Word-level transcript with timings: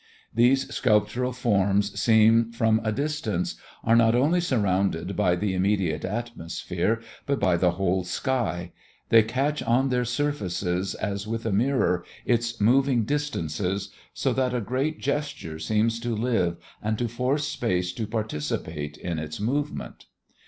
These 0.33 0.73
sculptural 0.73 1.31
forms 1.31 1.99
seen 2.01 2.51
from 2.53 2.81
a 2.83 2.91
distance 2.91 3.53
are 3.83 3.95
not 3.95 4.15
only 4.15 4.41
surrounded 4.41 5.15
by 5.15 5.35
the 5.35 5.53
immediate 5.53 6.03
atmosphere, 6.03 7.01
but 7.27 7.39
by 7.39 7.55
the 7.55 7.73
whole 7.73 8.03
sky; 8.03 8.71
they 9.09 9.21
catch 9.21 9.61
on 9.61 9.89
their 9.89 10.03
surfaces 10.03 10.95
as 10.95 11.27
with 11.27 11.45
a 11.45 11.51
mirror 11.51 12.03
its 12.25 12.59
moving 12.59 13.03
distances 13.03 13.89
so 14.11 14.33
that 14.33 14.55
a 14.55 14.59
great 14.61 14.99
gesture 14.99 15.59
seems 15.59 15.99
to 15.99 16.15
live 16.15 16.57
and 16.81 16.97
to 16.97 17.07
force 17.07 17.47
space 17.47 17.93
to 17.93 18.07
participate 18.07 18.97
in 18.97 19.19
its 19.19 19.39
movement. 19.39 20.07